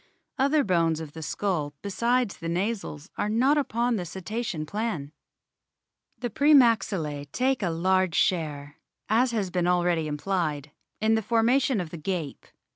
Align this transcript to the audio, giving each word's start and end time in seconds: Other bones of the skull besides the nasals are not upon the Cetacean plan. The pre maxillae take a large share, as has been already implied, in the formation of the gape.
Other 0.39 0.63
bones 0.63 0.99
of 0.99 1.11
the 1.13 1.21
skull 1.21 1.75
besides 1.83 2.37
the 2.37 2.49
nasals 2.49 3.11
are 3.19 3.29
not 3.29 3.55
upon 3.59 3.97
the 3.97 4.03
Cetacean 4.03 4.65
plan. 4.65 5.11
The 6.17 6.31
pre 6.31 6.55
maxillae 6.55 7.31
take 7.31 7.61
a 7.61 7.69
large 7.69 8.15
share, 8.15 8.79
as 9.09 9.29
has 9.29 9.51
been 9.51 9.67
already 9.67 10.07
implied, 10.07 10.71
in 11.01 11.13
the 11.13 11.21
formation 11.21 11.79
of 11.79 11.91
the 11.91 11.97
gape. 11.97 12.47